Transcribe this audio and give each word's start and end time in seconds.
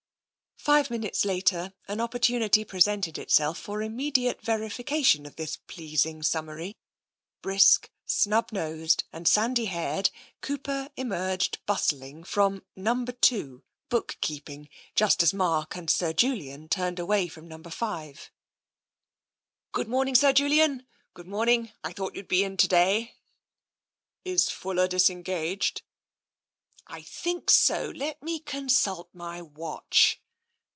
Five 0.63 0.91
minutes 0.91 1.25
later 1.25 1.73
an 1.87 1.99
opportunity 1.99 2.63
presented 2.63 3.17
itself 3.17 3.57
for 3.57 3.81
immediate 3.81 4.43
verification 4.43 5.25
of 5.25 5.35
this 5.35 5.55
pleasing 5.57 6.21
summary. 6.21 6.75
Brisk, 7.41 7.89
snub 8.05 8.51
nosed 8.51 9.03
and 9.11 9.27
sandy 9.27 9.65
haired, 9.65 10.11
Cooper 10.41 10.89
emerged 10.95 11.57
bustling 11.65 12.23
from" 12.23 12.63
No. 12.75 13.03
II., 13.31 13.61
Book 13.89 14.19
keeping," 14.21 14.69
just 14.93 15.23
as 15.23 15.33
Mark 15.33 15.75
and 15.75 15.89
Sir 15.89 16.13
Julian 16.13 16.69
turned 16.69 16.99
away 16.99 17.27
from 17.27 17.47
No. 17.47 17.57
V." 17.57 18.15
Good 19.73 19.87
morning. 19.87 20.13
Sir 20.13 20.31
Julian. 20.31 20.85
Good 21.15 21.27
morning. 21.27 21.71
I 21.83 21.91
thought 21.91 22.13
you'd 22.13 22.27
be 22.27 22.43
in 22.43 22.55
to 22.57 22.67
day." 22.67 23.15
i8 23.15 23.15
TENSION 23.15 23.17
U 24.27 24.31
a 24.31 24.35
Is 24.35 24.49
Fuller 24.51 24.87
disengaged?" 24.87 25.81
I 26.85 27.01
think 27.01 27.49
so— 27.49 27.89
let 27.95 28.21
me 28.21 28.37
consult 28.39 29.09
my 29.11 29.41
watch." 29.41 30.19